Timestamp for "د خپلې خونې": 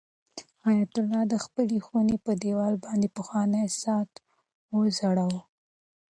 1.33-2.15